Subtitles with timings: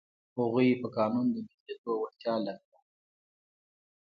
[0.39, 2.79] هغوی په قانون د بدلېدو وړتیا لرله.